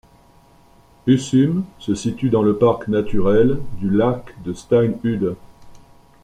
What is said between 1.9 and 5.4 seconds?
situe dans le parc naturel du lac de Steinhude.